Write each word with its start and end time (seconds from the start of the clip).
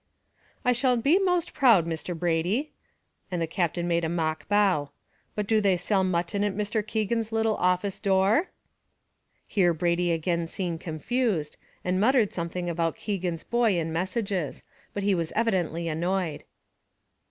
"I 0.65 0.71
shall 0.71 0.97
be 0.97 1.19
most 1.19 1.53
proud, 1.53 1.85
Mr. 1.85 2.17
Brady," 2.17 2.71
and 3.29 3.39
the 3.39 3.45
Captain 3.45 3.87
made 3.87 4.03
a 4.03 4.09
mock 4.09 4.47
bow; 4.47 4.89
"but 5.35 5.45
do 5.45 5.61
they 5.61 5.77
sell 5.77 6.03
mutton 6.03 6.43
at 6.43 6.55
Mr. 6.55 6.81
Keegan's 6.83 7.31
little 7.31 7.55
office 7.57 7.99
door?" 7.99 8.49
Here 9.47 9.75
Brady 9.75 10.11
again 10.11 10.47
seemed 10.47 10.79
confused, 10.81 11.55
and 11.83 12.01
muttered 12.01 12.33
something 12.33 12.67
about 12.67 12.95
Keegan's 12.95 13.43
boy 13.43 13.79
and 13.79 13.93
messages: 13.93 14.63
but 14.91 15.03
he 15.03 15.13
was 15.13 15.31
evidently 15.35 15.87
annoyed. 15.87 16.45